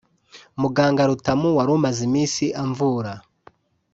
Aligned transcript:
Muganga 0.61 1.01
Rutamu 1.09 1.49
wari 1.57 1.71
umaze 1.77 2.01
iminsi 2.09 2.43
amvura 2.63 3.11